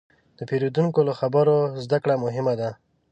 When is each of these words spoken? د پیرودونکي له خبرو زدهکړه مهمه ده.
د 0.37 0.39
پیرودونکي 0.49 1.01
له 1.07 1.13
خبرو 1.19 1.57
زدهکړه 1.83 2.15
مهمه 2.25 2.53
ده. 2.61 2.69